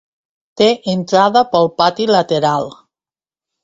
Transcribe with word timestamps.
Té 0.61 0.69
entrada 0.95 1.45
pel 1.53 1.71
pati 1.83 2.11
lateral. 2.17 2.71